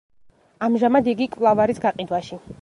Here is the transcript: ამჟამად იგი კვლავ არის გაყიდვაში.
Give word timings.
ამჟამად 0.67 1.09
იგი 1.13 1.27
კვლავ 1.37 1.63
არის 1.67 1.83
გაყიდვაში. 1.85 2.41